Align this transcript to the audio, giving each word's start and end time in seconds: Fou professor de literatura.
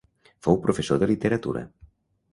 Fou 0.47 0.57
professor 0.63 1.01
de 1.03 1.11
literatura. 1.13 1.65